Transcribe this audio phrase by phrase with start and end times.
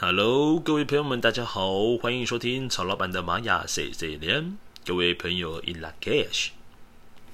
[0.00, 4.56] Hello，各位朋友们，大家好，欢迎收听曹老板的玛雅 C C 连。
[4.86, 6.50] 各位朋友，In lak'ech。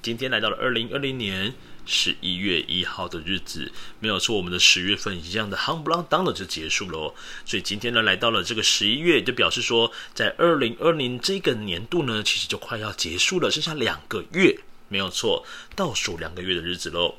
[0.01, 1.53] 今天来到了二零二零年
[1.85, 7.13] 十一月一号的日子，没有错，我们的十月份一样的夯不啷当的就结束了。
[7.45, 14.57] 所以今天呢，来到了这个十一月，就表示说，在二零二零这个年度呢，其实就快要结束了，剩下两个月，
[14.89, 15.45] 没有错，
[15.75, 17.13] 倒数两个月的日子喽。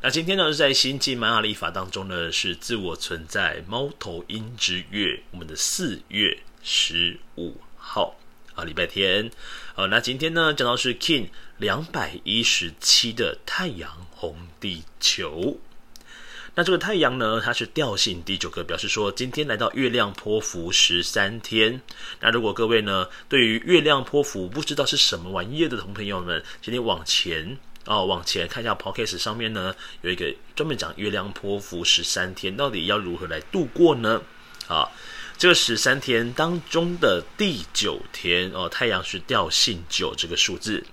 [0.00, 8.16] 那今天呢，是在星际玛雅历法当中呢，是自我存在猫头鹰之月，我们的四月十五号
[8.54, 9.30] 啊，礼拜天。
[9.74, 15.58] 呃，那今天呢，讲到是 King 两百一十七的太阳红地球。
[16.54, 21.80] 那这个太阳呢，它是调性第九个，表示说今天来到月亮波符十三天。
[22.20, 27.58] 那如果各位呢，对于月亮波符不知道是什么玩意的同朋友们，今天往前。
[27.88, 34.20] 哦，往前看一下 Podcast 上面呢，有一个专门讲月亮波符十三天到底要如何来度过呢？
[34.68, 34.90] 啊，
[35.38, 40.84] 这个十三天当中的第九天哦，太阳是调性九这个数字。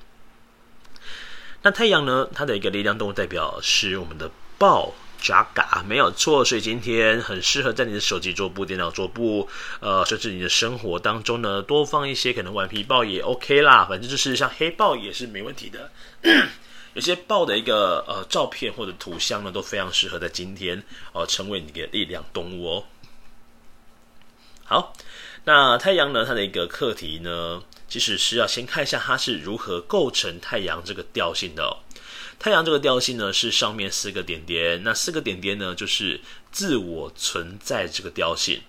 [1.64, 6.46] 那太阳呢，它的一个力量动物代表是我们的豹 Jaga，没有错。
[6.46, 9.50] 所以今天很适合在你的手机桌布、电脑桌布，
[9.82, 15.92] 呃，甚至你的生活当中呢，多放一些可能顽皮豹也 OK 啦，反正就是像黑豹也是没问题的。
[16.96, 22.84] 有些豹的一个呃照片或者图像呢，都非常适合在今天呃成为你的力量动物哦。
[24.64, 24.94] 好，
[25.44, 31.84] 那太阳呢，它的一个课题呢，其实是要先看一下它是如何构成太阳这个调性的哦。
[32.40, 36.22] 太阳这个调性呢，是上面四个点点，那四个点点呢，就是
[36.52, 38.62] 自我存在这个调性。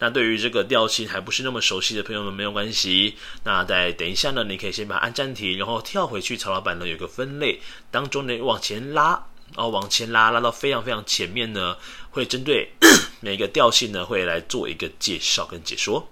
[0.00, 3.16] 那对于这个调性还不是那么熟悉的朋友们，没有关系。
[3.44, 6.36] 那再等一下呢，你可以先把按暂停，然后跳回去。
[6.36, 11.76] 曹老板呢有个分类当中呢往前拉，哦，往前拉，拉到非常非常前面呢，
[12.10, 12.72] 会针对
[13.20, 16.10] 每个调性呢会来做一个介绍跟解说。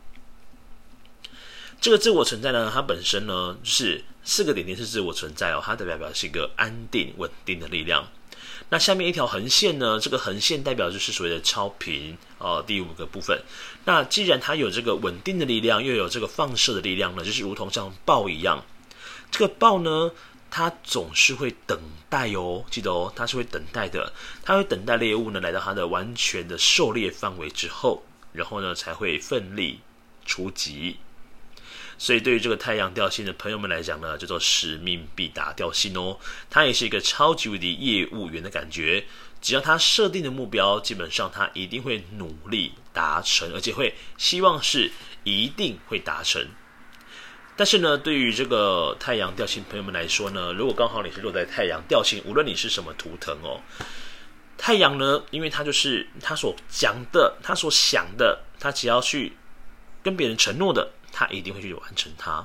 [1.81, 8.09] 这个自我存在呢，它本身呢是四个点点是自我存在哦，它的代表是一个安定稳定的力量。
[8.73, 10.01] 那下面一条横线呢？
[10.01, 13.43] 这个横线代表就是所谓的超频哦、第五个部分。
[13.85, 18.65] 那既然它有这个稳定的力量，又有这个放射的力量呢，就是如同像豹一样。
[19.31, 20.13] 这个豹呢，
[20.51, 21.79] 它总是会等
[22.09, 24.11] 待哦，记得哦，它是会等待的。
[24.43, 28.03] 它会等待猎物呢来到它的完全的狩猎范围之后，
[28.33, 29.81] 然后呢才会奋力
[30.25, 30.97] 出击。
[32.03, 36.19] 所以，对于这个太阳调性的朋友们来讲呢，叫做使命必达调性哦。
[36.51, 39.07] 它也是一个超级无敌业务员的感觉。
[39.41, 44.91] 只要他设定的目标，基本上他一定会努力达成，而且会希望是
[45.23, 46.45] 一定会达成。
[47.57, 53.63] 但是呢，对于这个太阳调性朋友们来说呢，如果刚好你是落在太阳调性，无论你是什么图腾哦，
[54.59, 59.35] 太阳呢，因为他就是他所讲的，他所想的，他只要去
[60.03, 60.91] 跟别人承诺的。
[61.13, 62.45] 他一定会去完成它。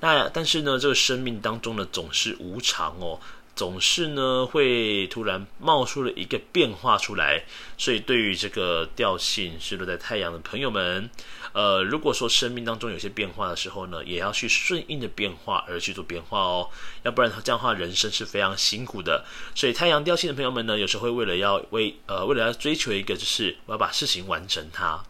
[0.00, 3.20] 那但是呢，这个生命当中呢，总是无常哦，
[3.54, 7.44] 总是呢会突然冒出了一个变化出来。
[7.76, 11.10] 所以对于这个调性是落在太阳的朋友们，
[11.52, 16.70] 呃，如果说生命当中有些变化的时候呢，也要去顺应的变化而去做变化哦，
[17.02, 19.24] 要不然这样的话人生是非常辛苦的。
[19.54, 25.04] 所以太阳调性的朋友们呢，有时候会为了要为呃为了要追求一个，就是我要把事情完成它。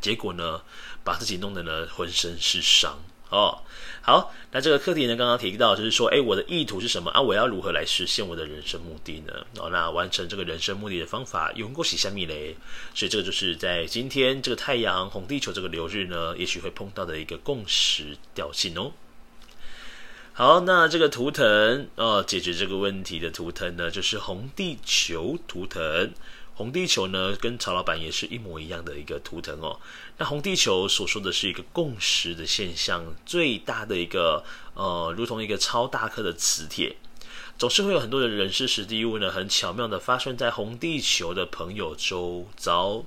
[0.00, 0.62] 结果呢，
[1.04, 2.98] 把自己弄得呢浑身是伤
[3.30, 3.62] 哦。
[4.02, 7.20] 好，那这个课题呢，刚刚提到就是说，哎，我的意图是什么啊？
[7.20, 9.32] 我要如何来实现我的人生目的呢？
[9.58, 12.56] 哦，那完成这个人生目的的方法，用过洗下米嘞。
[12.94, 18.92] 所以这个就是在今天这个太阳红地球这个流日呢，也许会碰到的一个共识调性哦。
[20.32, 26.10] 好，那这个图腾哦，解决这个问题的图腾呢，就是红地球图腾。
[26.60, 29.80] 红地球呢，跟曹老板也是一模一样的一个图腾哦。
[30.18, 34.44] 那红地球所说的是一个共识的现象，最大的一个
[34.74, 36.96] 呃，如同一个超大颗的磁铁，
[37.56, 43.06] 总是会有很多的人事实地物呢，很巧妙的发生在红地球的朋友周遭。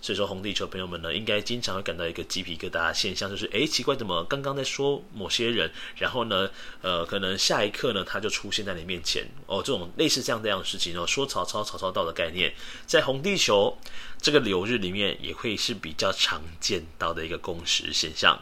[0.00, 6.50] 所以说，红地球朋友们呢，应该经常会感到一个鸡皮疙瘩的现象，就是诶，奇怪，怎么刚刚在说某些人，然后呢，
[6.82, 12.54] 呃，可能下一刻呢，他就出现在你面前哦，这种类似这样这样的事情哦，说曹操，曹操到的概念，
[12.86, 13.76] 在红地球
[14.22, 18.40] 这个流日里面，也会是比较常见到的一个共识现象。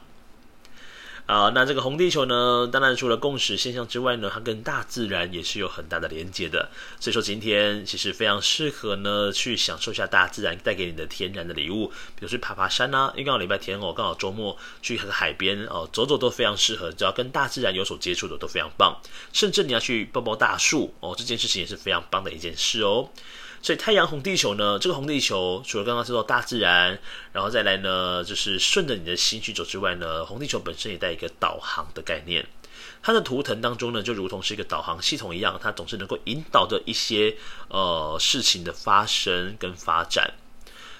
[1.26, 6.70] 啊，那这个红地球呢，当然除了共识现象之外呢，它跟大自然也是有很大的连接的。
[7.00, 18.96] 所以说今天其实非常适合呢，去享受一下大自然带给你的天然的礼物，比如去爬爬山啊，因为刚好礼拜天哦，刚好周末去和海边哦走走都非常适合，只要跟大自然有所接触的都非常棒。
[19.32, 23.10] 甚至你要去抱抱大树哦，这件事情也是非常棒的一件事哦。
[23.66, 27.00] 所以太阳红地球呢，这个红地球除了刚刚说到大自然，
[27.32, 32.46] 然后再来呢，就是顺着你的心去走之外呢，红地球本身也带一个导航的概念。
[33.02, 37.36] 它的图腾当中呢，就如同是一个导航系统一样，它总是能够引导着一些
[37.66, 40.34] 呃事情的发生跟发展。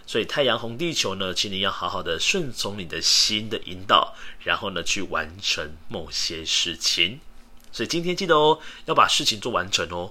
[0.04, 7.20] 所以太阳红地球呢，请你要好好的顺从你的心的引导，然后呢去完成某些事情。
[7.70, 10.10] 所以今天记得哦，要把事情做完成哦，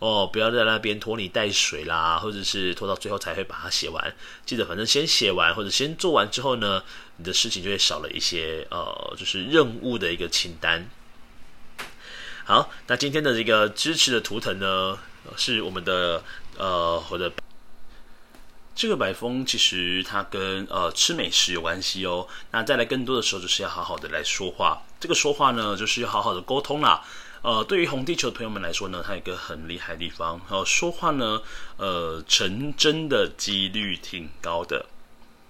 [0.00, 4.14] 哦，不要在那边拖泥带水啦，或者是拖到最后才会把它写完。
[4.46, 6.82] 记得反正先写完或者先做完之后呢，
[7.18, 10.88] 你的事情就会少了一些呃，就是任务的一个清单。
[12.46, 14.98] 好，那今天的这个支持的图腾呢，
[15.36, 16.24] 是我们的
[16.56, 17.30] 呃，我的
[18.74, 22.26] 这个白风，其实它跟呃吃美食有关系哦。
[22.52, 24.82] 那再来更多的时候，就是要好好的来说话。
[24.98, 27.04] 这个说话呢，就是要好好的沟通啦。
[27.42, 31.40] 呃，对于红地球的朋友们来说呢，它有一个很厉害的地方，然后说话呢，
[31.76, 34.86] 呃，成真的几率挺高的。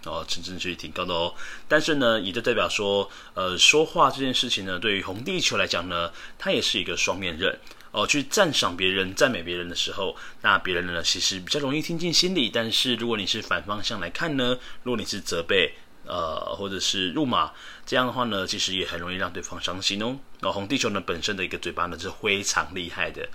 [0.07, 1.35] 哦，成真几率挺高的哦，
[1.69, 7.59] 但是呢，也就代表说，呃，说话这件事情呢，对于红地球来讲呢，它也是一个双面刃
[7.91, 8.07] 哦。
[8.07, 12.49] 去赞赏别人、赞美别人的时候，那别人呢，其实比较容易听进心里。
[12.49, 15.75] 但是如果你是反方向来看呢，如果你是责备，
[16.07, 17.51] 呃，或者是入马，
[17.87, 20.19] 这样的话呢，其实也很容易让对方伤心哦。
[20.43, 23.27] 哦，红地球呢本身的一个嘴巴呢是非常厉害的。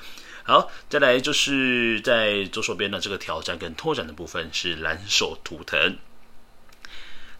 [0.43, 5.97] 好，再来就是在左手边的这个挑战跟拓展的部分是蓝手图腾。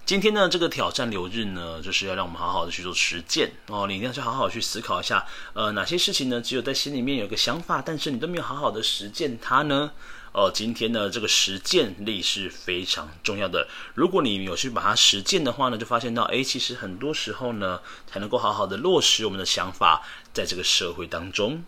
[0.07, 3.85] 今天呢，这个挑战流日呢，就是要让我们好好的去做实践哦。
[3.87, 9.91] 你一定要去好好去思考一下，呃，哪些事情呢，只有在心里面有个想法，但是你都没有好好的实践它呢？
[10.35, 13.69] 哦，今天呢，这个实践力是非常重要的。
[13.93, 21.63] 如果你有去把它实践的话呢，就发现到，诶，其实很多时候呢，才能够好好的落实我们的想法在这个社会当中。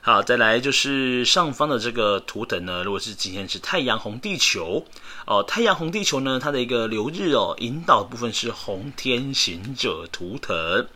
[0.00, 4.84] 好，再来就是上方的这个图腾呢，如果是今天是太阳红地球
[5.24, 10.88] 哦，太阳红地球呢，它的一个流日哦，引导部分是红天行者图腾。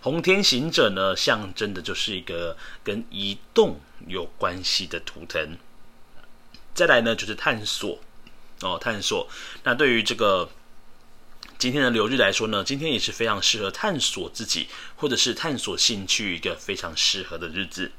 [0.00, 5.58] 红天行者呢，象征的就是一个跟移动有关系的图腾。
[6.76, 7.98] 再来呢，就是探索
[8.60, 9.26] 哦，探索。
[9.64, 10.50] 那对于这个
[11.56, 17.92] 今天的流日来说呢，今天也是非常适合探索自己或者是探索兴趣一个非常适合的日子。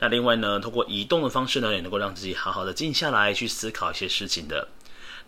[0.00, 4.68] 那另外呢，通过移动的方式呢，也能够让自己好好的静下来，去思考一些事情的。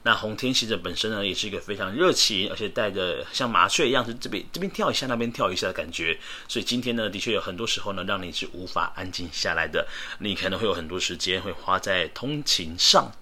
[0.02, 6.18] 那红天行者本身呢，也是一个非常热情，而且带着像麻雀一样，是这边这边跳一下，那边跳一下的感觉。
[6.48, 9.86] 所以今天呢，的确有很多时候呢，让你是无法安静下来的。
[10.20, 13.12] 你可能会有很多时间会花在通勤上，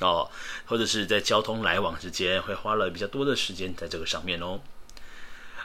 [0.00, 0.30] 哦，
[0.64, 4.58] 或者是在交通来往之间，会花了比较多的时间在这个上面哦。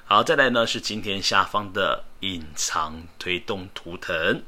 [0.09, 4.41] 好，再来呢是今天下方的隐藏推动图腾。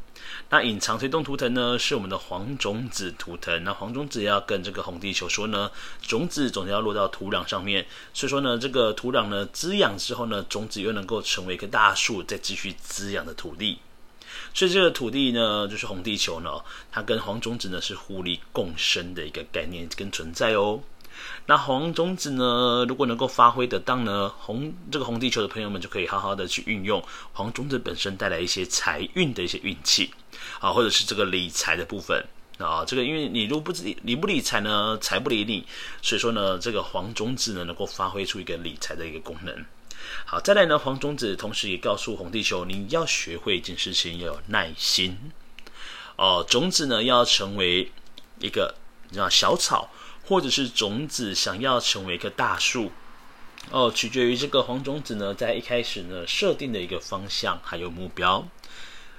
[0.49, 3.61] 那隐藏推动图腾呢，是我们的黄种子图腾。
[3.65, 5.69] 那黄种子要跟这个红地球说呢，
[6.01, 7.85] 种子总是要落到土壤上面。
[8.13, 13.79] 所以说呢，这个土壤呢滋养之后呢，种子又能够成为一棵大树，再继续滋养的土地。
[14.53, 16.51] 所以这个土地呢，就是红地球呢，
[16.89, 20.79] 它跟黄种子呢是互利共生的一个概念跟存在哦。
[21.47, 30.11] 那黄种子呢，如果能够发挥得当呢，红这个红地球的朋友们就可以好好的去运用黄种子本身带来一些财运的一些运气，
[30.59, 32.23] 啊，或者是这个理财的部分
[32.59, 35.65] 啊，这个因为你如果不理理不理财呢，财不理你，
[36.03, 39.65] 所以说呢，这个黄种子呢能够发挥出一个理财的一个功能。
[40.25, 45.17] 好，再来呢，黄种子同时也告诉红地球，你要学会一件事情，要有耐心
[46.15, 47.91] 哦，种子呢要成为
[48.39, 48.75] 一个
[49.09, 49.89] 你知道小草。
[50.29, 52.91] 或者是种子想要成为一棵大树，
[53.71, 58.47] 哦，取决于这个黄种子呢，在一开始呢设定的一个方向还有目标。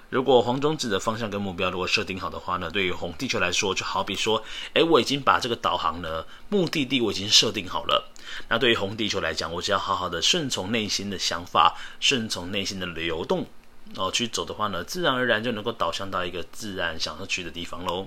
[0.08, 8.12] 如果黄种子的方向跟目标如果设定好的话呢，对于红地球来说，就好比说，诶，我已经把这个导航呢目的地我已经设定好了。
[8.48, 13.48] 那对于红地球来讲，我只要好好的顺从内心的想法，顺从内心的流动，
[13.96, 18.06] 哦，去走的话呢，自然而然就能够导向到一个自然想要去的地方喽。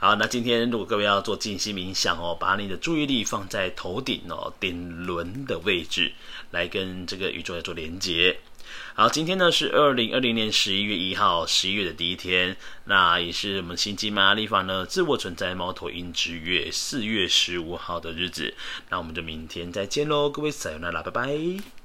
[0.00, 6.12] 好，那今天如果各位要做静心冥想哦，把你的注意力放在头顶哦，顶轮的位置，
[6.52, 8.38] 来跟这个宇宙来做连接。
[8.94, 18.54] 好，今天呢是二零二零年十一月一号，十一月的第一天，那也是我们星际玛雅历法呢自我存在猫头鹰之月四月十五号的日子。
[18.90, 21.77] 那我们就明天再见喽，各位撒由那拉，拜拜。